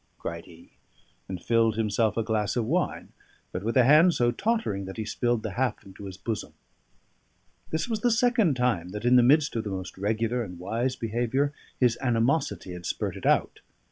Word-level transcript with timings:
cried 0.17 0.45
he, 0.45 0.71
and 1.29 1.39
filled 1.43 1.75
himself 1.75 2.17
a 2.17 2.23
glass 2.23 2.55
of 2.55 2.65
wine, 2.65 3.09
but 3.51 3.61
with 3.63 3.77
a 3.77 3.83
hand 3.83 4.15
so 4.15 4.31
tottering 4.31 4.85
that 4.85 4.97
he 4.97 5.05
spilled 5.05 5.43
the 5.43 5.51
half 5.51 5.85
into 5.85 6.05
his 6.05 6.17
bosom. 6.17 6.53
This 7.69 7.87
was 7.87 7.99
the 7.99 8.09
second 8.09 8.55
time 8.55 8.89
that, 8.93 9.05
in 9.05 9.15
the 9.15 9.21
midst 9.21 9.55
of 9.55 9.63
the 9.63 9.69
most 9.69 9.99
regular 9.99 10.43
and 10.43 10.57
wise 10.57 10.95
behaviour, 10.95 11.53
his 11.79 11.99
animosity 12.01 12.73
had 12.73 12.87
spurted 12.87 13.27
out. 13.27 13.59